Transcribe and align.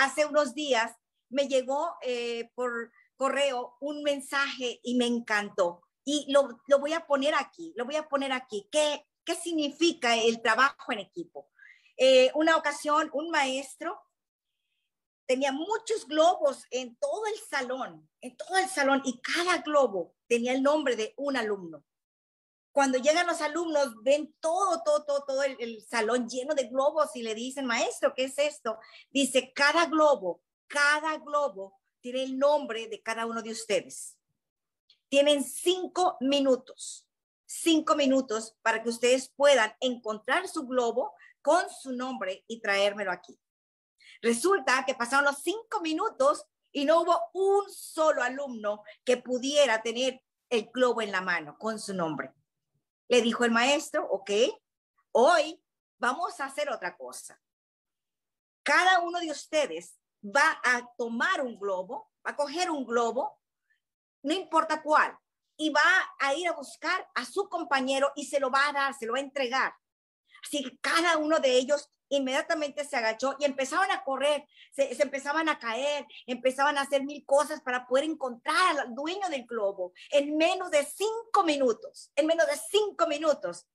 hace 0.00 0.26
unos 0.26 0.54
días 0.54 0.96
me 1.28 1.46
llegó 1.46 1.94
eh, 2.02 2.50
por 2.54 2.90
correo 3.16 3.76
un 3.80 4.02
mensaje 4.02 4.80
y 4.82 4.96
me 4.96 5.06
encantó. 5.06 5.82
Y 6.04 6.30
lo, 6.32 6.60
lo, 6.66 6.78
voy 6.78 6.94
a 6.94 7.06
poner 7.06 7.34
aquí, 7.34 7.72
lo 7.76 7.84
voy 7.84 7.96
a 7.96 8.08
poner 8.08 8.32
aquí. 8.32 8.68
¿Qué, 8.72 9.06
qué 9.24 9.34
significa 9.34 10.16
el 10.16 10.40
trabajo 10.40 10.92
en 10.92 11.00
equipo? 11.00 11.50
Eh, 11.96 12.30
una 12.34 12.56
ocasión, 12.56 13.10
un 13.12 13.30
maestro 13.30 14.00
tenía 15.26 15.52
muchos 15.52 16.08
globos 16.08 16.64
en 16.70 16.96
todo 16.96 17.26
el 17.26 17.38
salón, 17.48 18.08
en 18.20 18.36
todo 18.36 18.56
el 18.56 18.68
salón, 18.68 19.02
y 19.04 19.20
cada 19.20 19.58
globo 19.58 20.16
tenía 20.26 20.52
el 20.52 20.62
nombre 20.62 20.96
de 20.96 21.14
un 21.18 21.36
alumno. 21.36 21.84
Cuando 22.72 22.98
llegan 22.98 23.26
los 23.26 23.40
alumnos, 23.40 23.94
ven 24.02 24.34
todo, 24.40 24.82
todo, 24.84 25.04
todo, 25.04 25.24
todo 25.26 25.42
el, 25.42 25.56
el 25.58 25.82
salón 25.82 26.28
lleno 26.28 26.54
de 26.54 26.68
globos 26.68 27.14
y 27.16 27.22
le 27.22 27.34
dicen, 27.34 27.66
maestro, 27.66 28.14
¿qué 28.14 28.24
es 28.24 28.38
esto? 28.38 28.78
Dice, 29.10 29.52
cada 29.52 29.86
globo, 29.86 30.42
cada 30.68 31.18
globo 31.18 31.80
tiene 32.00 32.22
el 32.22 32.38
nombre 32.38 32.86
de 32.88 33.02
cada 33.02 33.26
uno 33.26 33.42
de 33.42 33.50
ustedes. 33.50 34.16
Tienen 35.08 35.42
cinco 35.42 36.16
minutos, 36.20 37.08
cinco 37.44 37.96
minutos 37.96 38.56
para 38.62 38.82
que 38.82 38.88
ustedes 38.88 39.28
puedan 39.28 39.74
encontrar 39.80 40.46
su 40.48 40.66
globo 40.66 41.12
con 41.42 41.64
su 41.70 41.92
nombre 41.92 42.44
y 42.46 42.60
traérmelo 42.60 43.10
aquí. 43.10 43.38
Resulta 44.22 44.84
que 44.86 44.94
pasaron 44.94 45.24
los 45.24 45.42
cinco 45.42 45.80
minutos 45.80 46.44
y 46.72 46.84
no 46.84 47.00
hubo 47.00 47.18
un 47.32 47.68
solo 47.70 48.22
alumno 48.22 48.82
que 49.04 49.16
pudiera 49.16 49.82
tener 49.82 50.22
el 50.48 50.70
globo 50.72 51.02
en 51.02 51.12
la 51.12 51.20
mano 51.20 51.56
con 51.58 51.78
su 51.78 51.94
nombre. 51.94 52.32
Le 53.10 53.22
dijo 53.22 53.44
el 53.44 53.50
maestro, 53.50 54.06
ok, 54.08 54.30
hoy 55.10 55.60
vamos 55.98 56.38
a 56.38 56.44
hacer 56.44 56.70
otra 56.70 56.96
cosa. 56.96 57.42
Cada 58.62 59.00
uno 59.00 59.18
de 59.18 59.32
ustedes 59.32 59.98
va 60.24 60.60
a 60.62 60.88
tomar 60.96 61.40
un 61.40 61.58
globo, 61.58 62.12
va 62.24 62.30
a 62.30 62.36
coger 62.36 62.70
un 62.70 62.86
globo, 62.86 63.36
no 64.22 64.32
importa 64.32 64.80
cuál, 64.80 65.18
y 65.56 65.70
va 65.70 65.80
a 66.20 66.34
ir 66.34 66.46
a 66.46 66.52
buscar 66.52 67.10
a 67.16 67.24
su 67.24 67.48
compañero 67.48 68.12
y 68.14 68.26
se 68.26 68.38
lo 68.38 68.48
va 68.48 68.68
a 68.68 68.72
dar, 68.72 68.94
se 68.94 69.06
lo 69.06 69.14
va 69.14 69.18
a 69.18 69.22
entregar. 69.22 69.74
Así 70.44 70.62
que 70.62 70.78
cada 70.78 71.18
uno 71.18 71.40
de 71.40 71.58
ellos 71.58 71.90
inmediatamente 72.10 72.84
se 72.84 72.96
agachó 72.96 73.36
y 73.38 73.44
empezaban 73.44 73.90
a 73.90 74.04
correr, 74.04 74.46
se, 74.72 75.00
empezaban 75.02 75.48
a 75.48 75.58
caer, 75.58 76.06
empezaban 76.26 76.76
a 76.76 76.82
hacer 76.82 77.04
mil 77.04 77.24
cosas 77.24 77.62
para 77.62 77.86
poder 77.86 78.04
encontrar 78.04 78.78
al 78.78 78.94
dueño 78.94 79.28
del 79.30 79.46
globo 79.46 79.92
en 80.10 80.36
menos 80.36 80.70
de 80.70 80.84
cinco 80.84 81.44
minutos, 81.44 82.10
en 82.14 82.26
menos 82.26 82.46
de 82.46 82.56
cinco 82.70 83.06
minutos. 83.06 83.66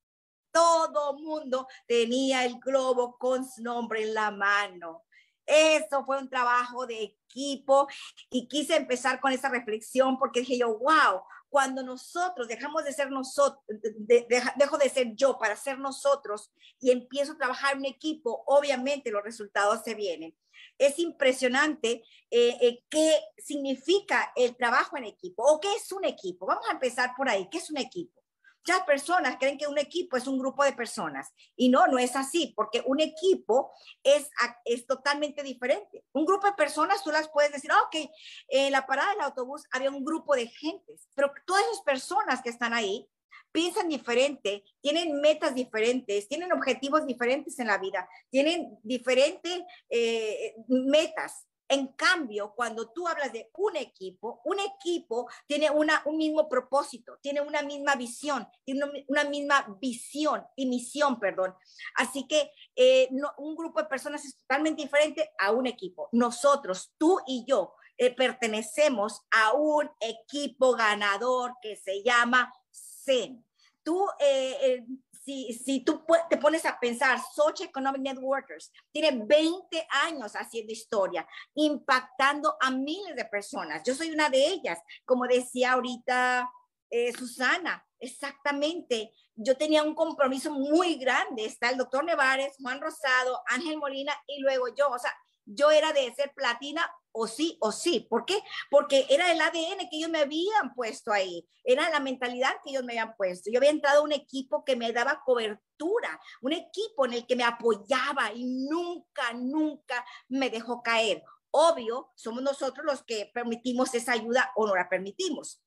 Todo 0.51 1.17
mundo 1.17 1.67
tenía 1.87 2.45
el 2.45 2.59
globo 2.59 3.17
con 3.17 3.49
su 3.49 3.61
nombre 3.61 4.03
en 4.03 4.13
la 4.13 4.31
mano. 4.31 5.03
Eso 5.45 6.03
fue 6.05 6.17
un 6.17 6.29
trabajo 6.29 6.87
de 6.87 7.03
equipo 7.03 7.87
y 8.29 8.47
quise 8.47 8.75
empezar 8.75 9.19
con 9.19 9.31
esa 9.31 9.49
reflexión 9.49 10.17
porque 10.17 10.39
dije 10.39 10.57
yo, 10.57 10.77
wow, 10.79 11.21
cuando 11.55 11.83
nosotros 11.83 12.49
dejamos 12.49 12.83
de 12.83 12.91
ser 12.91 13.09
nosotros, 13.09 13.63
de, 13.69 14.25
de, 14.27 14.43
dejo 14.57 14.77
de 14.77 14.89
ser 14.89 15.15
yo 15.15 15.37
para 15.37 15.55
ser 15.55 15.79
nosotros 15.79 16.51
y 16.81 16.91
empiezo 16.91 17.31
a 17.31 17.37
trabajar 17.37 17.77
en 17.77 17.85
equipo, 17.85 18.43
obviamente 18.45 19.09
los 19.09 19.23
resultados 19.23 19.79
se 19.85 19.95
vienen. 19.95 20.35
Es 20.77 20.99
impresionante 20.99 22.03
eh, 22.29 22.57
eh, 22.59 22.83
qué 22.89 23.21
significa 23.37 24.33
el 24.35 24.57
trabajo 24.57 24.97
en 24.97 25.05
equipo 25.05 25.43
o 25.45 25.61
qué 25.61 25.73
es 25.75 25.89
un 25.93 26.03
equipo. 26.03 26.45
Vamos 26.45 26.67
a 26.67 26.73
empezar 26.73 27.11
por 27.15 27.29
ahí. 27.29 27.47
¿Qué 27.49 27.59
es 27.59 27.69
un 27.69 27.77
equipo? 27.77 28.21
Muchas 28.67 28.83
personas 28.85 29.37
creen 29.39 29.59
que 29.59 29.67
un 29.67 29.77
equipo 29.77 30.17
es 30.17 30.25
un 30.25 30.39
grupo 30.39 30.63
de 30.63 30.73
personas 30.73 31.31
y 31.55 31.69
no, 31.69 31.85
no 31.85 31.99
es 31.99 32.15
así, 32.15 32.51
porque 32.55 32.81
un 32.87 32.99
equipo 32.99 33.71
es, 34.03 34.27
es 34.63 34.87
totalmente 34.87 35.43
diferente. 35.43 36.03
Un 36.13 36.25
grupo 36.25 36.47
de 36.47 36.53
personas, 36.53 37.03
tú 37.03 37.11
las 37.11 37.29
puedes 37.29 37.51
decir, 37.51 37.71
ah, 37.71 37.83
ok, 37.83 38.09
en 38.47 38.71
la 38.71 38.87
parada 38.87 39.11
del 39.11 39.21
autobús 39.21 39.65
había 39.71 39.91
un 39.91 40.03
grupo 40.03 40.35
de 40.35 40.47
gentes, 40.47 41.07
pero 41.13 41.31
todas 41.45 41.63
esas 41.65 41.83
personas 41.83 42.41
que 42.41 42.49
están 42.49 42.73
ahí 42.73 43.07
piensan 43.51 43.87
diferente, 43.87 44.63
tienen 44.81 45.21
metas 45.21 45.53
diferentes, 45.53 46.27
tienen 46.27 46.51
objetivos 46.51 47.05
diferentes 47.05 47.59
en 47.59 47.67
la 47.67 47.77
vida, 47.77 48.09
tienen 48.31 48.77
diferentes 48.81 49.61
eh, 49.89 50.55
metas. 50.67 51.45
En 51.67 51.87
cambio, 51.93 52.53
cuando 52.55 52.91
tú 52.91 53.07
hablas 53.07 53.33
de 53.33 53.49
un 53.57 53.75
equipo, 53.75 54.41
un 54.45 54.59
equipo 54.59 55.27
tiene 55.47 55.69
una, 55.71 56.01
un 56.05 56.17
mismo 56.17 56.47
propósito, 56.47 57.17
tiene 57.21 57.41
una 57.41 57.63
misma 57.63 57.95
visión, 57.95 58.47
tiene 58.63 58.81
una, 59.07 59.23
misma 59.23 59.65
visión 59.81 60.45
y 60.55 60.67
misión, 60.67 61.19
perdón. 61.19 61.55
Así 61.95 62.27
que 62.27 62.51
eh, 62.75 63.09
un 63.37 63.55
grupo 63.55 63.81
de 63.81 63.87
personas 63.87 64.23
es 64.25 64.37
totalmente 64.37 64.83
diferente 64.83 65.31
a 65.39 65.51
un 65.51 65.65
equipo. 65.65 66.09
Nosotros, 66.11 66.93
tú 66.97 67.19
y 67.25 67.45
yo, 67.47 67.73
eh, 67.97 68.13
pertenecemos 68.13 69.21
a 69.31 69.53
un 69.53 69.89
equipo 70.01 70.75
ganador 70.75 71.53
que 71.61 71.77
se 71.77 72.03
llama 72.03 72.53
CEN. 72.71 73.43
Tú 73.83 74.05
eh, 74.19 74.57
eh 74.61 74.85
si, 75.25 75.53
si 75.53 75.79
tú 75.83 76.05
te 76.29 76.37
pones 76.37 76.65
a 76.65 76.79
pensar, 76.79 77.19
Sochi 77.33 77.63
Economic 77.63 78.01
Networkers 78.01 78.71
tiene 78.91 79.25
20 79.25 79.87
años 80.05 80.33
haciendo 80.35 80.71
historia, 80.71 81.27
impactando 81.55 82.55
a 82.61 82.69
miles 82.69 83.15
de 83.15 83.25
personas. 83.25 83.81
Yo 83.83 83.95
soy 83.95 84.11
una 84.11 84.29
de 84.29 84.45
ellas, 84.45 84.79
como 85.03 85.25
decía 85.25 85.73
ahorita 85.73 86.47
eh, 86.91 87.11
Susana, 87.13 87.83
exactamente. 87.99 89.11
Yo 89.35 89.57
tenía 89.57 89.81
un 89.81 89.95
compromiso 89.95 90.51
muy 90.51 90.95
grande. 90.95 91.45
Está 91.45 91.71
el 91.71 91.77
doctor 91.77 92.05
Nevares, 92.05 92.55
Juan 92.61 92.79
Rosado, 92.79 93.41
Ángel 93.47 93.77
Molina 93.77 94.13
y 94.27 94.41
luego 94.41 94.67
yo. 94.75 94.89
O 94.89 94.99
sea, 94.99 95.11
yo 95.45 95.71
era 95.71 95.93
de 95.93 96.13
ser 96.13 96.33
platina 96.35 96.89
o 97.11 97.27
sí 97.27 97.57
o 97.61 97.71
sí. 97.71 98.05
¿Por 98.09 98.25
qué? 98.25 98.39
Porque 98.69 99.05
era 99.09 99.31
el 99.31 99.39
ADN 99.39 99.89
que 99.89 99.97
ellos 99.97 100.09
me 100.09 100.19
habían 100.19 100.73
puesto 100.75 101.11
ahí, 101.11 101.47
era 101.63 101.89
la 101.89 101.99
mentalidad 101.99 102.53
que 102.63 102.71
ellos 102.71 102.83
me 102.83 102.93
habían 102.93 103.15
puesto. 103.15 103.49
Yo 103.51 103.59
había 103.59 103.69
entrado 103.69 104.01
a 104.01 104.03
un 104.03 104.11
equipo 104.11 104.63
que 104.65 104.75
me 104.75 104.91
daba 104.91 105.21
cobertura, 105.25 106.19
un 106.41 106.53
equipo 106.53 107.05
en 107.05 107.13
el 107.13 107.25
que 107.25 107.35
me 107.35 107.43
apoyaba 107.43 108.33
y 108.33 108.45
nunca, 108.45 109.33
nunca 109.33 110.05
me 110.27 110.49
dejó 110.49 110.83
caer. 110.83 111.23
Obvio, 111.51 112.11
somos 112.15 112.43
nosotros 112.43 112.85
los 112.85 113.03
que 113.03 113.31
permitimos 113.33 113.93
esa 113.95 114.11
ayuda 114.11 114.51
o 114.55 114.67
no 114.67 114.75
la 114.75 114.89
permitimos. 114.89 115.64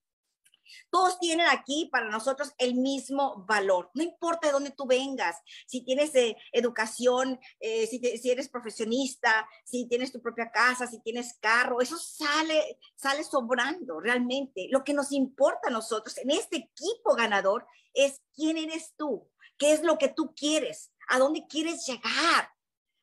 Todos 0.90 1.18
tienen 1.18 1.46
aquí 1.48 1.88
para 1.90 2.08
nosotros 2.08 2.52
el 2.58 2.74
mismo 2.74 3.44
valor. 3.46 3.90
No 3.94 4.02
importa 4.02 4.46
de 4.46 4.52
dónde 4.52 4.70
tú 4.70 4.86
vengas, 4.86 5.36
si 5.66 5.82
tienes 5.84 6.14
eh, 6.14 6.36
educación, 6.52 7.38
eh, 7.60 7.86
si, 7.86 8.30
eres 8.30 8.48
profesionista, 8.48 9.48
si 9.64 9.86
tienes 9.88 10.12
tu 10.12 10.20
propia 10.20 10.50
casa, 10.50 10.86
si 10.86 11.00
tienes 11.00 11.34
carro, 11.40 11.80
eso 11.80 11.96
sale, 11.98 12.78
sale 12.96 13.24
sobrando 13.24 14.00
realmente. 14.00 14.68
Lo 14.70 14.84
que 14.84 14.94
nos 14.94 15.12
importa 15.12 15.68
a 15.68 15.72
nosotros 15.72 16.16
en 16.18 16.30
este 16.30 16.56
equipo 16.56 17.14
ganador 17.14 17.66
es 17.94 18.20
quién 18.34 18.56
eres 18.56 18.94
tú, 18.96 19.28
qué 19.56 19.72
es 19.72 19.82
lo 19.82 19.98
que 19.98 20.08
tú 20.08 20.34
quieres, 20.34 20.92
a 21.08 21.18
dónde 21.18 21.46
quieres 21.48 21.86
llegar. 21.86 22.50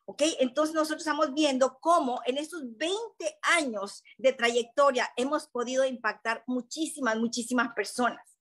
¿Ok? 0.06 0.22
Entonces 0.40 0.76
nosotros 0.76 1.02
estamos 1.02 1.34
viendo 1.34 1.80
cómo 1.80 2.22
en 2.26 2.38
estos 2.38 2.62
20 2.78 2.96
años 3.42 4.04
de 4.18 4.34
trayectoria 4.34 5.12
hemos 5.18 5.48
podido 5.48 5.84
impactar 5.84 6.44
muchísimas, 6.46 7.18
muchísimas 7.18 7.74
personas. 7.74 8.38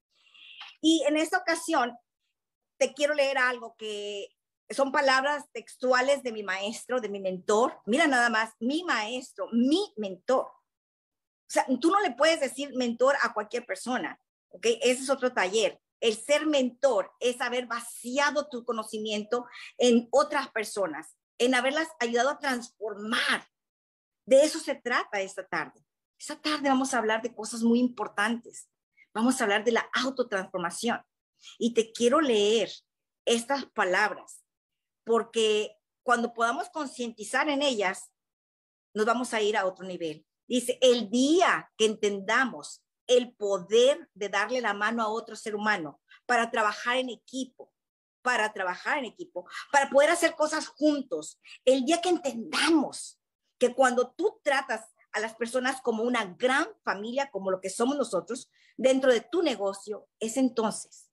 Y 0.81 1.03
en 1.09 1.17
esta 1.17 1.39
ocasión 1.39 1.97
te 2.79 2.93
quiero 2.93 3.15
leer 3.15 3.39
algo 3.39 3.75
que 3.79 4.29
son 4.71 4.93
palabras 4.93 5.45
textuales 5.53 6.23
de 6.23 6.33
mi 6.33 6.43
maestro, 6.43 7.01
de 7.01 7.09
mi 7.09 7.21
mentor. 7.21 7.81
Mira 7.87 8.07
nada 8.07 8.29
más, 8.29 8.53
mi 8.61 8.83
maestro, 8.85 9.49
mi 9.53 9.93
mentor. 9.97 10.47
O 10.47 11.51
sea, 11.51 11.67
tú 11.81 11.91
no 11.91 12.01
le 12.01 12.11
puedes 12.13 12.41
decir 12.41 12.75
mentor 12.75 13.17
a 13.23 13.33
cualquier 13.33 13.65
persona, 13.65 14.21
¿ok? 14.49 14.67
Ese 14.83 15.03
es 15.03 15.11
otro 15.11 15.33
taller. 15.33 15.81
El 16.01 16.17
ser 16.17 16.47
mentor 16.47 17.13
es 17.21 17.41
haber 17.41 17.67
vaciado 17.67 18.49
tu 18.49 18.65
conocimiento 18.65 19.47
en 19.79 20.09
otras 20.11 20.51
personas 20.51 21.17
en 21.39 21.55
haberlas 21.55 21.89
ayudado 22.01 22.31
a 22.31 22.39
transformar. 22.39 23.49
De 24.27 24.43
eso 24.43 24.59
se 24.59 24.75
trata 24.75 25.21
esta 25.21 25.47
tarde. 25.47 25.85
Esta 26.19 26.41
tarde 26.41 26.69
vamos 26.69 26.95
a 26.95 26.99
hablar 26.99 27.23
de 27.23 27.35
cosas 27.35 27.63
muy 27.63 27.79
importantes. 27.79 28.69
Vamos 29.13 29.41
a 29.41 29.45
hablar 29.45 29.65
de 29.65 29.73
la 29.73 29.89
autotransformación. 29.95 31.03
Y 31.59 31.75
te 31.75 31.93
quiero 31.93 32.21
leer 32.21 32.71
estas 33.27 33.67
palabras, 33.67 34.45
porque 35.05 35.77
cuando 36.03 36.33
podamos 36.33 36.71
concientizar 36.71 37.49
en 37.49 37.63
ellas, 37.63 38.11
nos 38.95 39.07
vamos 39.07 39.35
a 39.35 39.43
ir 39.43 39.57
a 39.57 39.67
otro 39.67 39.85
nivel. 39.85 40.27
Dice, 40.47 40.79
el 40.81 41.11
día 41.11 41.71
que 41.77 41.87
entendamos 41.87 42.83
el 43.07 43.35
poder 43.35 44.09
de 44.15 44.29
darle 44.29 44.61
la 44.61 44.73
mano 44.73 45.03
a 45.03 45.09
otro 45.09 45.37
ser 45.37 45.55
humano 45.55 46.01
para 46.27 46.51
trabajar 46.51 46.97
en 46.97 47.11
equipo, 47.11 47.74
para 48.25 48.55
trabajar 48.55 48.99
en 48.99 49.05
equipo, 49.05 49.47
para 49.71 49.91
poder 49.91 50.09
hacer 50.09 50.35
cosas 50.35 50.67
juntos. 50.67 51.39
El 51.67 51.85
día 51.85 52.01
que 52.01 52.09
entendamos 52.09 53.21
que 53.59 53.75
cuando 53.75 54.13
tú 54.13 54.41
tratas 54.43 54.81
a 55.13 55.21
las 55.21 55.35
personas 55.35 55.83
como 55.83 56.03
una 56.05 56.25
gran 56.39 56.67
familia, 56.83 57.31
como 57.31 57.51
lo 57.51 57.61
que 57.61 57.69
somos 57.69 57.99
nosotros, 57.99 58.51
dentro 58.79 59.13
de 59.13 59.21
tu 59.21 59.43
negocio, 59.43 60.09
es 60.19 60.39
entonces, 60.39 61.11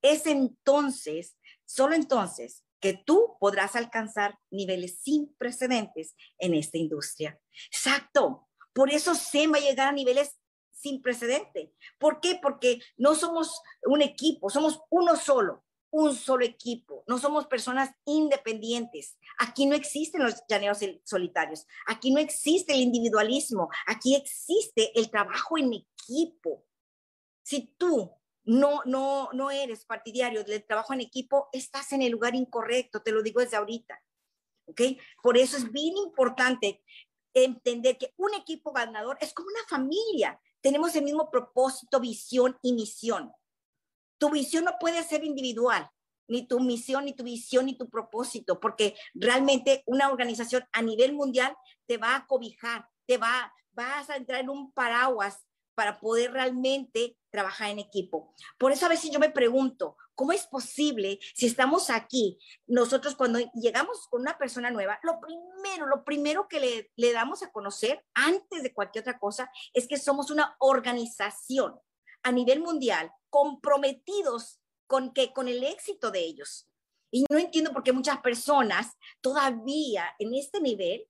es 0.00 0.26
entonces, 0.26 1.36
solo 1.66 1.94
entonces, 1.94 2.64
que 2.80 2.94
tú 2.94 3.36
podrás 3.38 3.76
alcanzar 3.76 4.38
niveles 4.50 5.00
sin 5.02 5.34
precedentes 5.36 6.14
en 6.38 6.54
esta 6.54 6.78
industria. 6.78 7.38
Exacto. 7.66 8.48
Por 8.72 8.90
eso 8.90 9.14
SEM 9.14 9.52
va 9.52 9.58
a 9.58 9.60
llegar 9.60 9.88
a 9.88 9.92
niveles 9.92 10.38
sin 10.72 11.02
precedente. 11.02 11.74
¿Por 11.98 12.20
qué? 12.20 12.38
Porque 12.40 12.80
no 12.96 13.14
somos 13.14 13.60
un 13.84 14.00
equipo, 14.00 14.48
somos 14.48 14.80
uno 14.90 15.16
solo, 15.16 15.65
un 15.90 16.14
solo 16.14 16.44
equipo. 16.44 17.04
No 17.06 17.18
somos 17.18 17.46
personas 17.46 17.90
independientes. 18.04 19.18
Aquí 19.38 19.66
no 19.66 19.74
existen 19.74 20.22
los 20.22 20.42
llaneros 20.48 20.78
solitarios. 21.04 21.66
Aquí 21.86 22.10
no 22.10 22.20
existe 22.20 22.74
el 22.74 22.80
individualismo. 22.80 23.68
Aquí 23.86 24.14
existe 24.14 24.98
el 24.98 25.10
trabajo 25.10 25.58
en 25.58 25.72
equipo. 25.72 26.64
Si 27.42 27.74
tú 27.78 28.12
no, 28.44 28.82
no, 28.84 29.30
no 29.32 29.50
eres 29.50 29.84
partidario 29.84 30.44
del 30.44 30.64
trabajo 30.64 30.92
en 30.92 31.00
equipo, 31.00 31.48
estás 31.52 31.92
en 31.92 32.02
el 32.02 32.12
lugar 32.12 32.34
incorrecto, 32.34 33.02
te 33.02 33.12
lo 33.12 33.22
digo 33.22 33.40
desde 33.40 33.56
ahorita. 33.56 34.00
¿Ok? 34.66 34.80
Por 35.22 35.36
eso 35.36 35.56
es 35.56 35.70
bien 35.70 35.96
importante 35.96 36.82
entender 37.34 37.98
que 37.98 38.14
un 38.16 38.34
equipo 38.34 38.72
ganador 38.72 39.18
es 39.20 39.32
como 39.32 39.48
una 39.48 39.66
familia. 39.68 40.40
Tenemos 40.60 40.94
el 40.96 41.04
mismo 41.04 41.30
propósito, 41.30 42.00
visión 42.00 42.56
y 42.62 42.72
misión. 42.72 43.32
Tu 44.18 44.30
visión 44.30 44.64
no 44.64 44.76
puede 44.78 45.02
ser 45.02 45.24
individual, 45.24 45.90
ni 46.28 46.46
tu 46.46 46.60
misión, 46.60 47.04
ni 47.04 47.14
tu 47.14 47.24
visión, 47.24 47.66
ni 47.66 47.76
tu 47.76 47.88
propósito, 47.88 48.60
porque 48.60 48.96
realmente 49.14 49.82
una 49.86 50.10
organización 50.10 50.64
a 50.72 50.82
nivel 50.82 51.12
mundial 51.12 51.56
te 51.86 51.98
va 51.98 52.16
a 52.16 52.26
cobijar, 52.26 52.88
te 53.06 53.18
va, 53.18 53.52
vas 53.72 54.10
a 54.10 54.16
entrar 54.16 54.40
en 54.40 54.50
un 54.50 54.72
paraguas 54.72 55.46
para 55.76 56.00
poder 56.00 56.32
realmente 56.32 57.18
trabajar 57.30 57.68
en 57.68 57.78
equipo. 57.78 58.34
Por 58.56 58.72
eso 58.72 58.86
a 58.86 58.88
veces 58.88 59.10
yo 59.10 59.20
me 59.20 59.28
pregunto, 59.28 59.96
¿cómo 60.14 60.32
es 60.32 60.46
posible 60.46 61.18
si 61.34 61.46
estamos 61.46 61.90
aquí, 61.90 62.38
nosotros 62.66 63.14
cuando 63.14 63.38
llegamos 63.52 64.08
con 64.08 64.22
una 64.22 64.38
persona 64.38 64.70
nueva, 64.70 64.98
lo 65.02 65.20
primero, 65.20 65.86
lo 65.86 66.02
primero 66.02 66.48
que 66.48 66.60
le, 66.60 66.90
le 66.96 67.12
damos 67.12 67.42
a 67.42 67.52
conocer 67.52 68.02
antes 68.14 68.62
de 68.62 68.72
cualquier 68.72 69.02
otra 69.02 69.18
cosa 69.18 69.50
es 69.74 69.86
que 69.86 69.98
somos 69.98 70.30
una 70.30 70.56
organización 70.60 71.78
a 72.26 72.32
nivel 72.32 72.58
mundial 72.58 73.12
comprometidos 73.30 74.58
con, 74.88 75.12
que, 75.12 75.32
con 75.32 75.46
el 75.46 75.62
éxito 75.62 76.10
de 76.10 76.18
ellos. 76.18 76.68
Y 77.12 77.24
no 77.30 77.38
entiendo 77.38 77.72
por 77.72 77.84
qué 77.84 77.92
muchas 77.92 78.18
personas 78.18 78.96
todavía 79.20 80.12
en 80.18 80.34
este 80.34 80.60
nivel, 80.60 81.08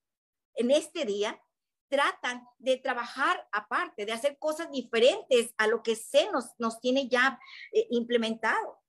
en 0.57 0.71
este 0.71 1.07
día, 1.07 1.41
tratan 1.89 2.47
de 2.59 2.77
trabajar 2.77 3.49
aparte, 3.51 4.05
de 4.05 4.13
hacer 4.13 4.37
cosas 4.39 4.71
diferentes 4.71 5.55
a 5.57 5.67
lo 5.69 5.83
que 5.83 5.97
se 5.97 6.31
nos, 6.31 6.51
nos 6.59 6.81
tiene 6.81 7.09
ya 7.09 7.41
eh, 7.73 7.87
implementado. 7.93 8.83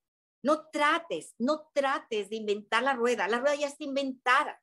No 0.44 0.68
trates, 0.68 1.33
no 1.38 1.69
trates 1.74 2.29
de 2.29 2.35
inventar 2.35 2.83
la 2.83 2.94
rueda, 2.94 3.29
la 3.29 3.39
rueda 3.39 3.56
ya 3.56 3.68
está 3.68 3.85
inventada. 3.85 4.62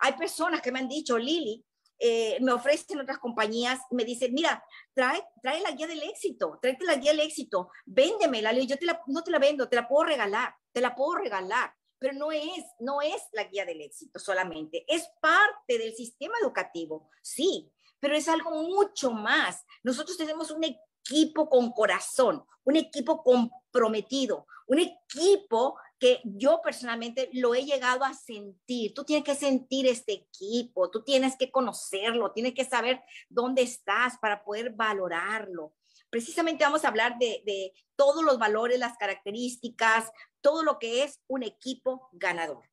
Hay 0.00 0.12
personas 0.12 0.60
que 0.60 0.72
me 0.72 0.80
han 0.80 0.88
dicho, 0.88 1.16
Lili, 1.16 1.64
eh, 1.98 2.38
me 2.40 2.52
ofrecen 2.52 3.00
otras 3.00 3.18
compañías, 3.18 3.80
me 3.90 4.04
dicen, 4.04 4.32
mira, 4.34 4.62
trae, 4.94 5.22
trae 5.42 5.60
la 5.60 5.72
guía 5.72 5.86
del 5.86 6.02
éxito, 6.02 6.58
tráete 6.60 6.84
la 6.84 6.96
guía 6.96 7.12
del 7.12 7.20
éxito, 7.20 7.70
véndemela, 7.86 8.52
yo 8.52 8.76
la, 8.82 9.00
no 9.06 9.22
te 9.22 9.30
la 9.30 9.38
vendo, 9.38 9.68
te 9.68 9.76
la 9.76 9.88
puedo 9.88 10.04
regalar, 10.04 10.54
te 10.72 10.80
la 10.80 10.94
puedo 10.94 11.16
regalar 11.16 11.72
pero 11.98 12.14
no 12.14 12.30
es, 12.30 12.64
no 12.78 13.02
es 13.02 13.22
la 13.32 13.44
guía 13.44 13.64
del 13.64 13.80
éxito 13.80 14.18
solamente, 14.18 14.84
es 14.86 15.08
parte 15.20 15.78
del 15.78 15.94
sistema 15.94 16.34
educativo, 16.40 17.10
sí, 17.22 17.72
pero 18.00 18.16
es 18.16 18.28
algo 18.28 18.50
mucho 18.62 19.10
más. 19.10 19.64
Nosotros 19.82 20.16
tenemos 20.16 20.50
un 20.50 20.64
equipo 20.64 21.48
con 21.48 21.72
corazón, 21.72 22.44
un 22.64 22.76
equipo 22.76 23.22
comprometido, 23.22 24.46
un 24.66 24.78
equipo 24.78 25.76
que 25.98 26.20
yo 26.24 26.60
personalmente 26.62 27.28
lo 27.32 27.54
he 27.54 27.64
llegado 27.64 28.04
a 28.04 28.14
sentir. 28.14 28.94
Tú 28.94 29.04
tienes 29.04 29.24
que 29.24 29.34
sentir 29.34 29.86
este 29.86 30.12
equipo, 30.12 30.90
tú 30.90 31.02
tienes 31.02 31.36
que 31.36 31.50
conocerlo, 31.50 32.32
tienes 32.32 32.54
que 32.54 32.64
saber 32.64 33.02
dónde 33.28 33.62
estás 33.62 34.18
para 34.18 34.44
poder 34.44 34.70
valorarlo. 34.74 35.74
Precisamente 36.10 36.64
vamos 36.64 36.84
a 36.84 36.88
hablar 36.88 37.18
de, 37.18 37.42
de 37.44 37.72
todos 37.96 38.24
los 38.24 38.38
valores, 38.38 38.78
las 38.78 38.96
características, 38.96 40.10
todo 40.40 40.62
lo 40.62 40.78
que 40.78 41.02
es 41.02 41.20
un 41.26 41.42
equipo 41.42 42.08
ganador. 42.12 42.64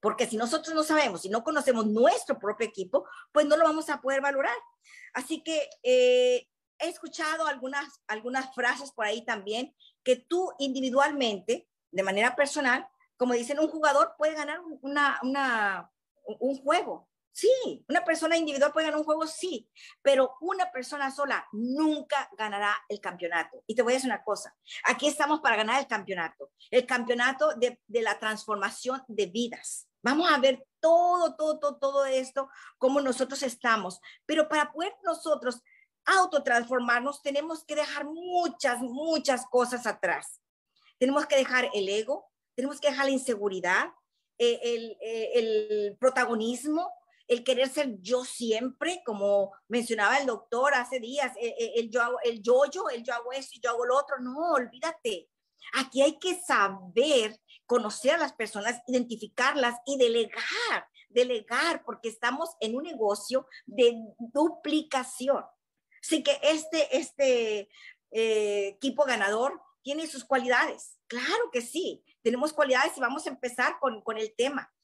Porque 0.00 0.26
si 0.26 0.36
nosotros 0.36 0.74
no 0.74 0.82
sabemos, 0.82 1.22
si 1.22 1.30
no 1.30 1.42
conocemos 1.42 1.86
nuestro 1.86 2.38
propio 2.38 2.66
equipo, 2.66 3.06
pues 3.32 3.46
no 3.46 3.56
lo 3.56 3.64
vamos 3.64 3.88
a 3.88 4.00
poder 4.00 4.20
valorar. 4.20 4.56
Así 5.14 5.42
que 5.42 5.68
eh, 5.82 6.46
he 6.78 6.88
escuchado 6.88 7.46
algunas, 7.46 8.02
algunas 8.06 8.54
frases 8.54 8.92
por 8.92 9.06
ahí 9.06 9.24
también, 9.24 9.74
que 10.02 10.16
tú 10.16 10.52
individualmente, 10.58 11.66
de 11.94 12.02
manera 12.02 12.34
personal, 12.34 12.86
como 13.16 13.34
dicen, 13.34 13.60
un 13.60 13.68
jugador 13.68 14.14
puede 14.18 14.34
ganar 14.34 14.60
una, 14.82 15.90
un 16.40 16.56
juego, 16.58 17.08
Sí, 17.36 17.84
una 17.88 18.04
persona 18.04 18.36
individual 18.36 18.72
puede 18.72 18.86
ganar 18.86 19.00
un 19.00 19.04
juego, 19.04 19.26
sí, 19.26 19.68
pero 20.02 20.36
una 20.40 20.70
persona 20.70 21.10
sola 21.10 21.44
nunca 21.50 22.30
ganará 22.38 22.76
el 22.88 23.00
campeonato. 23.00 23.60
Y 23.66 23.74
te 23.74 23.82
voy 23.82 23.92
a 23.92 23.96
decir 23.96 24.08
una 24.08 24.22
cosa, 24.22 24.54
aquí 24.84 25.08
estamos 25.08 25.40
para 25.40 25.56
ganar 25.56 25.80
el 25.80 25.88
campeonato, 25.88 26.52
el 26.70 26.86
campeonato 26.86 27.48
de, 27.56 27.80
la 27.88 28.20
transformación 28.20 29.02
de 29.08 29.26
vidas. 29.26 29.88
Vamos 30.00 30.30
a 30.30 30.38
ver 30.38 30.64
todo, 30.78 31.34
todo, 31.34 31.58
todo, 31.58 31.76
todo 31.76 32.04
esto, 32.04 32.48
cómo 32.78 33.00
nosotros 33.00 33.42
estamos, 33.42 34.00
pero 34.26 34.48
para 34.48 34.70
poder 34.70 34.94
nosotros 35.02 35.60
autotransformarnos 36.04 37.20
tenemos 37.20 37.64
que 37.64 37.74
dejar 37.74 38.04
muchas, 38.04 38.78
muchas 38.78 39.44
cosas 39.46 39.88
atrás. 39.88 40.40
Tenemos 41.04 41.26
que 41.26 41.36
dejar 41.36 41.68
el 41.74 41.86
ego, 41.86 42.32
tenemos 42.56 42.80
que 42.80 42.88
dejar 42.88 43.04
la 43.04 43.10
inseguridad, 43.10 43.92
eh, 44.38 44.58
el, 44.62 44.96
eh, 45.02 45.30
el 45.34 45.96
protagonismo, 46.00 46.90
el 47.28 47.44
querer 47.44 47.68
ser 47.68 48.00
yo 48.00 48.24
siempre, 48.24 49.02
como 49.04 49.52
mencionaba 49.68 50.16
el 50.16 50.24
doctor 50.24 50.72
hace 50.72 51.00
días, 51.00 51.30
el, 51.38 51.52
el, 51.76 51.90
yo, 51.90 52.00
hago, 52.00 52.16
el 52.24 52.40
yo, 52.40 52.64
yo, 52.72 52.88
el 52.88 53.04
yo 53.04 53.12
hago 53.12 53.32
eso 53.32 53.50
y 53.52 53.60
yo 53.60 53.68
hago 53.68 53.84
lo 53.84 53.98
otro. 53.98 54.18
No, 54.18 54.52
olvídate. 54.52 55.28
Aquí 55.74 56.00
hay 56.00 56.18
que 56.18 56.40
saber 56.40 57.38
conocer 57.66 58.12
a 58.12 58.18
las 58.18 58.32
personas, 58.32 58.80
identificarlas 58.86 59.74
y 59.84 59.98
delegar, 59.98 60.88
delegar, 61.10 61.84
porque 61.84 62.08
estamos 62.08 62.56
en 62.60 62.76
un 62.76 62.84
negocio 62.84 63.46
de 63.66 63.94
duplicación. 64.16 65.44
Así 66.00 66.22
que 66.22 66.40
este, 66.42 66.96
este 66.96 67.68
eh, 68.10 68.68
equipo 68.68 69.04
ganador 69.04 69.60
tiene 69.84 70.08
sus 70.08 70.24
cualidades. 70.24 70.98
Claro 71.06 71.50
que 71.52 71.60
sí, 71.60 72.04
tenemos 72.22 72.52
cualidades 72.52 72.96
y 72.96 73.00
vamos 73.00 73.26
a 73.26 73.30
empezar 73.30 73.78
con, 73.78 74.02
con 74.02 74.18
el 74.18 74.34
tema 74.34 74.74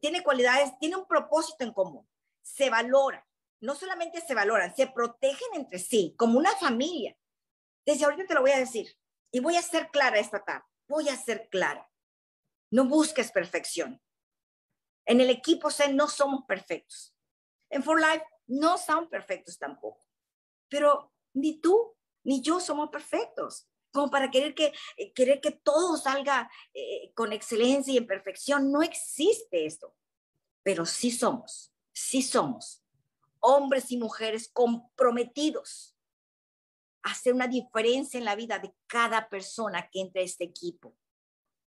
tiene 0.00 0.22
cualidades, 0.22 0.78
tiene 0.78 0.96
un 0.96 1.06
propósito 1.06 1.64
en 1.64 1.72
común, 1.72 2.08
se 2.42 2.70
valora, 2.70 3.26
no 3.60 3.74
solamente 3.74 4.20
se 4.20 4.34
valoran, 4.34 4.74
se 4.74 4.86
protegen 4.86 5.48
entre 5.54 5.78
sí, 5.78 6.14
como 6.18 6.38
una 6.38 6.52
familia. 6.56 7.16
Desde 7.84 8.04
ahorita 8.04 8.26
te 8.26 8.34
lo 8.34 8.42
voy 8.42 8.50
a 8.50 8.58
decir 8.58 8.88
y 9.30 9.40
voy 9.40 9.56
a 9.56 9.62
ser 9.62 9.90
clara 9.90 10.18
esta 10.18 10.44
tarde, 10.44 10.66
voy 10.88 11.08
a 11.08 11.16
ser 11.16 11.48
clara. 11.50 11.88
No 12.70 12.84
busques 12.84 13.30
perfección. 13.30 14.02
En 15.04 15.20
el 15.20 15.30
equipo 15.30 15.70
C 15.70 15.92
no 15.92 16.08
somos 16.08 16.44
perfectos. 16.46 17.14
En 17.70 17.82
For 17.82 18.00
Life 18.00 18.24
no 18.48 18.76
son 18.76 19.08
perfectos 19.08 19.56
tampoco. 19.58 20.04
Pero 20.68 21.12
ni 21.32 21.60
tú 21.60 21.96
ni 22.24 22.42
yo 22.42 22.58
somos 22.58 22.90
perfectos 22.90 23.68
como 23.96 24.10
para 24.10 24.30
querer 24.30 24.54
que, 24.54 24.72
eh, 24.98 25.12
querer 25.14 25.40
que 25.40 25.52
todo 25.52 25.96
salga 25.96 26.50
eh, 26.74 27.12
con 27.14 27.32
excelencia 27.32 27.94
y 27.94 27.96
en 27.96 28.06
perfección. 28.06 28.70
No 28.70 28.82
existe 28.82 29.64
esto, 29.64 29.96
pero 30.62 30.84
sí 30.84 31.10
somos, 31.10 31.72
sí 31.92 32.22
somos 32.22 32.82
hombres 33.40 33.90
y 33.90 33.96
mujeres 33.96 34.50
comprometidos 34.52 35.96
a 37.02 37.12
hacer 37.12 37.32
una 37.32 37.46
diferencia 37.46 38.18
en 38.18 38.24
la 38.24 38.34
vida 38.34 38.58
de 38.58 38.74
cada 38.86 39.28
persona 39.28 39.88
que 39.90 40.00
entra 40.00 40.20
a 40.20 40.24
este 40.24 40.44
equipo. 40.44 40.94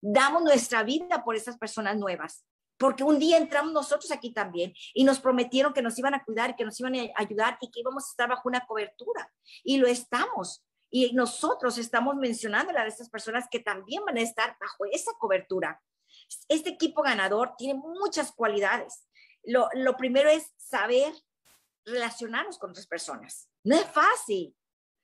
Damos 0.00 0.42
nuestra 0.42 0.84
vida 0.84 1.24
por 1.24 1.34
esas 1.34 1.58
personas 1.58 1.96
nuevas, 1.96 2.44
porque 2.76 3.02
un 3.02 3.18
día 3.18 3.36
entramos 3.36 3.72
nosotros 3.72 4.12
aquí 4.12 4.32
también 4.32 4.74
y 4.94 5.02
nos 5.02 5.18
prometieron 5.18 5.72
que 5.72 5.82
nos 5.82 5.98
iban 5.98 6.14
a 6.14 6.24
cuidar, 6.24 6.54
que 6.54 6.64
nos 6.64 6.78
iban 6.78 6.94
a 6.94 7.10
ayudar 7.16 7.58
y 7.60 7.70
que 7.70 7.80
íbamos 7.80 8.04
a 8.04 8.10
estar 8.10 8.28
bajo 8.28 8.48
una 8.48 8.64
cobertura. 8.66 9.32
Y 9.64 9.78
lo 9.78 9.88
estamos. 9.88 10.62
Y 10.94 11.14
nosotros 11.14 11.78
estamos 11.78 12.16
mencionando 12.16 12.76
a 12.76 12.86
estas 12.86 13.08
personas 13.08 13.48
que 13.50 13.60
también 13.60 14.04
van 14.04 14.18
a 14.18 14.20
estar 14.20 14.58
bajo 14.60 14.84
esa 14.92 15.10
cobertura. 15.18 15.82
Este 16.48 16.68
equipo 16.68 17.02
ganador 17.02 17.54
tiene 17.56 17.80
muchas 17.80 18.30
cualidades. 18.30 19.08
Lo, 19.42 19.70
lo 19.72 19.96
primero 19.96 20.28
es 20.28 20.52
saber 20.58 21.14
relacionarnos 21.86 22.58
con 22.58 22.70
otras 22.70 22.86
personas. 22.86 23.48
No 23.64 23.74
es 23.74 23.86
fácil, 23.86 24.54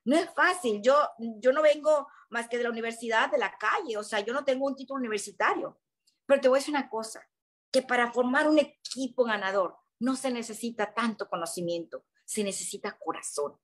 no 0.04 0.14
es 0.14 0.28
fácil. 0.35 0.83
Yo, 0.83 0.95
yo 1.18 1.52
no 1.52 1.62
vengo 1.62 2.07
más 2.28 2.49
que 2.49 2.59
de 2.59 2.64
la 2.64 2.71
universidad, 2.71 3.30
de 3.30 3.38
la 3.38 3.57
calle, 3.57 3.97
o 3.97 4.04
sea, 4.04 4.21
yo 4.21 4.35
no 4.35 4.45
tengo 4.45 4.66
un 4.66 4.76
título 4.76 4.99
universitario. 4.99 5.80
Pero 6.26 6.42
te 6.42 6.49
voy 6.49 6.59
a 6.59 6.61
decir 6.61 6.75
una 6.75 6.90
cosa, 6.90 7.26
que 7.73 7.80
para 7.80 8.12
formar 8.12 8.47
un 8.47 8.59
equipo 8.59 9.25
ganador 9.25 9.78
no 10.00 10.16
se 10.16 10.30
necesita 10.30 10.92
tanto 10.92 11.30
conocimiento, 11.30 12.04
se 12.26 12.45
necesita 12.45 12.99
corazón. 12.99 13.59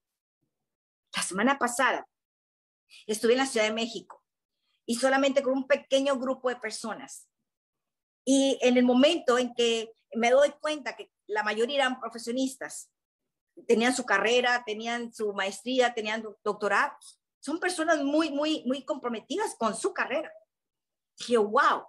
La 1.14 1.22
semana 1.22 1.58
pasada 1.58 2.08
Estuve 3.06 3.32
en 3.32 3.38
la 3.38 3.46
Ciudad 3.46 3.66
de 3.66 3.72
México 3.72 4.22
y 4.86 4.96
solamente 4.96 5.42
con 5.42 5.54
un 5.54 5.66
pequeño 5.66 6.18
grupo 6.18 6.48
de 6.48 6.56
personas 6.56 7.28
Y 8.24 8.58
en 8.62 8.76
el 8.76 8.84
momento 8.84 9.38
en 9.38 9.54
que 9.54 9.92
me 10.14 10.30
doy 10.30 10.50
cuenta 10.60 10.96
que 10.96 11.10
la 11.26 11.42
mayoría 11.42 11.76
eran 11.76 12.00
profesionistas, 12.00 12.90
tenían 13.66 13.94
su 13.94 14.04
carrera, 14.04 14.62
tenían 14.64 15.12
su 15.12 15.32
maestría, 15.32 15.94
tenían 15.94 16.22
doctorados, 16.42 17.20
son 17.40 17.60
personas 17.60 18.02
muy, 18.02 18.30
muy, 18.30 18.64
muy 18.64 18.84
comprometidas 18.84 19.54
con 19.56 19.76
su 19.76 19.92
carrera. 19.92 20.32
Dije, 21.18 21.36
wow, 21.36 21.84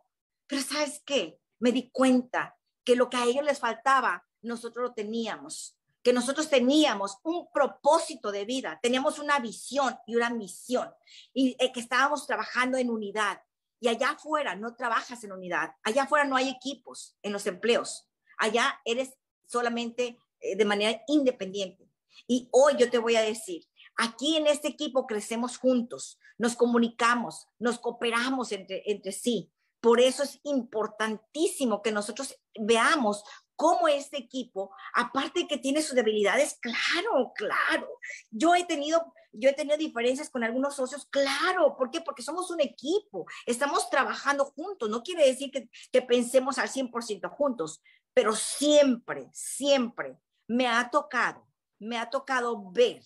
pero 0.47 0.62
¿sabes 0.62 1.01
qué? 1.05 1.39
Me 1.59 1.71
di 1.71 1.89
cuenta 1.91 2.57
que 2.83 2.95
lo 2.95 3.09
que 3.09 3.17
a 3.17 3.25
ellos 3.25 3.45
les 3.45 3.59
faltaba, 3.59 4.27
nosotros 4.41 4.89
lo 4.89 4.93
teníamos, 4.93 5.77
que 6.05 6.13
nosotros 6.13 6.51
teníamos 6.51 7.17
un 7.24 7.51
propósito 7.51 8.31
de 8.31 8.45
vida, 8.45 8.79
teníamos 8.79 9.17
una 9.17 9.39
visión 9.39 9.97
y 10.05 10.15
una 10.15 10.29
misión, 10.29 10.88
y 11.33 11.55
eh, 11.57 11.71
que 11.71 11.79
estábamos 11.79 12.27
trabajando 12.27 12.77
en 12.77 12.91
unidad. 12.91 13.41
Y 13.79 13.88
allá 13.88 14.12
afuera 14.12 14.55
no 14.55 14.75
trabajas 14.75 15.24
en 15.24 15.31
unidad, 15.31 15.71
allá 15.81 16.03
afuera 16.03 16.24
no 16.24 16.35
hay 16.35 16.47
equipos 16.47 17.17
en 17.24 17.33
los 17.33 17.47
empleos, 17.47 18.07
allá 18.38 18.79
eres 18.85 19.17
solamente 19.47 20.19
eh, 20.41 20.55
de 20.55 20.63
manera 20.63 21.01
independiente. 21.07 21.89
Y 22.27 22.50
hoy 22.51 22.75
yo 22.77 22.88
te 22.91 23.00
voy 23.00 23.15
a 23.15 23.24
decir, 23.24 23.65
aquí 23.97 24.38
en 24.38 24.45
este 24.45 24.67
equipo 24.67 25.07
crecemos 25.07 25.57
juntos, 25.57 26.19
nos 26.38 26.55
comunicamos, 26.55 27.47
nos 27.57 27.79
cooperamos 27.79 28.51
entre, 28.51 28.83
entre 28.85 29.12
sí. 29.12 29.51
Por 29.81 30.00
eso 30.00 30.21
es 30.21 30.39
importantísimo 30.43 31.81
que 31.81 31.91
nosotros 31.91 32.39
veamos 32.59 33.24
cómo 33.55 33.88
este 33.88 34.17
equipo, 34.17 34.71
aparte 34.93 35.47
que 35.47 35.57
tiene 35.57 35.81
sus 35.81 35.95
debilidades, 35.95 36.57
claro, 36.62 37.33
claro. 37.35 38.00
Yo 38.29 38.55
he 38.55 38.65
tenido, 38.65 39.13
yo 39.31 39.50
he 39.50 39.53
tenido 39.53 39.77
diferencias 39.77 40.29
con 40.29 40.43
algunos 40.43 40.75
socios, 40.75 41.05
claro. 41.05 41.75
¿Por 41.77 41.91
qué? 41.91 42.01
Porque 42.01 42.21
somos 42.21 42.51
un 42.51 42.62
equipo, 42.62 43.25
estamos 43.45 43.89
trabajando 43.89 44.45
juntos. 44.45 44.89
No 44.89 45.03
quiere 45.03 45.25
decir 45.25 45.51
que, 45.51 45.69
que 45.91 46.01
pensemos 46.01 46.57
al 46.57 46.69
100% 46.69 47.29
juntos, 47.29 47.81
pero 48.13 48.33
siempre, 48.35 49.29
siempre 49.33 50.17
me 50.47 50.67
ha 50.67 50.89
tocado, 50.89 51.47
me 51.79 51.97
ha 51.97 52.09
tocado 52.09 52.71
ver 52.71 53.01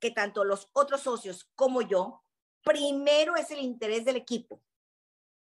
que 0.00 0.10
tanto 0.10 0.44
los 0.44 0.68
otros 0.72 1.02
socios 1.02 1.50
como 1.54 1.82
yo, 1.82 2.22
primero 2.62 3.36
es 3.36 3.50
el 3.50 3.60
interés 3.60 4.04
del 4.04 4.16
equipo, 4.16 4.62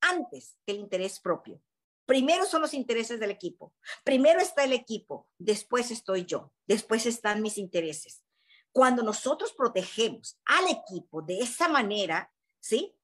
antes 0.01 0.58
que 0.65 0.74
el 0.74 0.79
interés 0.79 1.20
propio. 1.20 1.62
Primero 2.08 2.46
son 2.46 2.62
los 2.62 2.74
intereses 2.74 3.20
del 3.20 3.32
equipo. 3.32 3.74
Primero 4.06 4.40
está 4.40 4.64
el 4.64 4.72
equipo, 4.72 5.28
después 5.38 5.92
estoy 5.92 6.24
yo, 6.24 6.54
después 6.66 7.06
están 7.06 7.42
mis 7.42 7.58
intereses. 7.58 8.24
Cuando 8.72 9.04
nosotros 9.04 9.52
protegemos 9.52 10.40
al 10.46 10.70
equipo 10.70 11.22
de 11.22 11.40
esa 11.40 11.68
manera, 11.68 12.32
¿sí? 12.62 12.96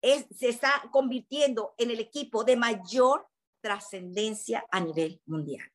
se 0.00 0.48
está 0.48 0.88
convirtiendo 0.92 1.74
en 1.76 1.90
el 1.90 1.98
equipo 1.98 2.44
de 2.44 2.56
mayor 2.56 3.26
trascendencia 3.60 4.64
a 4.70 4.78
nivel 4.78 5.20
mundial. 5.26 5.68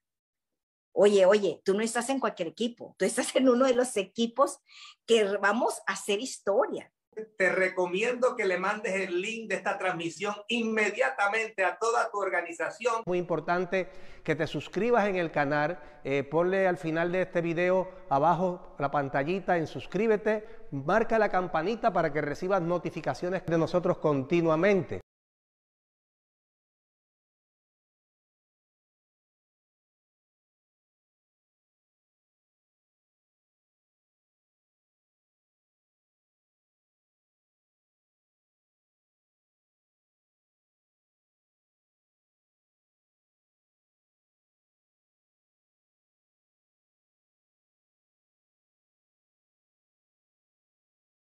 Oye, 0.94 1.26
oye, 1.26 1.62
tú 1.66 1.74
no 1.74 1.82
estás 1.82 2.10
en 2.10 2.22
cualquier 2.22 2.48
equipo, 2.48 2.96
tú 2.98 3.04
estás 3.04 3.36
en 3.36 3.50
uno 3.50 3.66
de 3.66 3.76
los 3.76 3.98
equipos 3.98 4.60
que 5.06 5.26
vamos 5.38 5.80
a 5.88 5.94
hacer 5.94 6.22
historia 6.22 6.90
te 7.38 7.52
recomiendo 7.52 8.36
que 8.36 8.46
le 8.46 8.58
mandes 8.58 8.94
el 8.94 9.22
link 9.22 9.50
de 9.50 9.56
esta 9.56 9.78
transmisión 9.78 10.36
inmediatamente 10.48 11.64
a 11.64 11.78
toda 11.78 12.10
tu 12.12 12.20
organización. 12.20 13.04
Muy 13.06 13.18
importante 13.18 13.90
que 14.24 14.36
te 14.36 14.48
suscribas 14.48 15.08
en 15.08 15.16
el 15.16 15.32
canal, 15.32 15.80
eh, 16.04 16.24
ponle 16.24 16.68
al 16.68 16.78
final 16.78 17.12
de 17.12 17.24
este 17.24 17.42
video 17.42 17.90
abajo 18.10 18.76
la 18.80 18.92
pantallita 18.92 19.58
en 19.58 19.68
suscríbete, 19.68 20.46
marca 20.72 21.18
la 21.18 21.30
campanita 21.30 21.92
para 21.94 22.12
que 22.12 22.22
recibas 22.22 22.62
notificaciones 22.62 23.46
de 23.46 23.58
nosotros 23.58 23.98
continuamente. 23.98 25.02